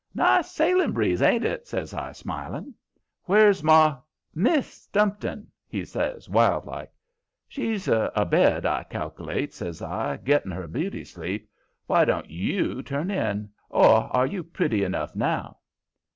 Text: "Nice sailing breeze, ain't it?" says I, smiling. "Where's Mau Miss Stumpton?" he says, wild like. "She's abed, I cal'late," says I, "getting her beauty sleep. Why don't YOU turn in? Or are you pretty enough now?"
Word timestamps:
"Nice 0.15 0.49
sailing 0.49 0.93
breeze, 0.93 1.21
ain't 1.21 1.45
it?" 1.45 1.67
says 1.67 1.93
I, 1.93 2.11
smiling. 2.11 2.73
"Where's 3.25 3.61
Mau 3.61 4.01
Miss 4.33 4.65
Stumpton?" 4.65 5.51
he 5.67 5.85
says, 5.85 6.27
wild 6.27 6.65
like. 6.65 6.89
"She's 7.47 7.87
abed, 7.87 8.65
I 8.65 8.83
cal'late," 8.85 9.53
says 9.53 9.79
I, 9.79 10.17
"getting 10.17 10.53
her 10.53 10.65
beauty 10.67 11.05
sleep. 11.05 11.47
Why 11.85 12.03
don't 12.05 12.31
YOU 12.31 12.81
turn 12.81 13.11
in? 13.11 13.51
Or 13.69 14.09
are 14.17 14.25
you 14.25 14.43
pretty 14.43 14.83
enough 14.83 15.15
now?" 15.15 15.57